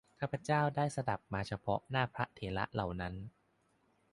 [0.19, 3.13] ข้าพเจ้าได้สดับมาเฉพาะหน้าพระเถระเหล่านั้น